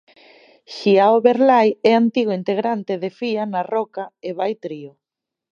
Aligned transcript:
Xiao 0.75 1.15
Berlai 1.25 1.69
é 1.89 1.91
antigo 2.01 2.31
integrante 2.39 2.93
de 3.03 3.09
Fía 3.17 3.43
na 3.53 3.61
Roca 3.73 4.03
e 4.27 4.29
Vai 4.39 4.53
Trío. 4.63 4.91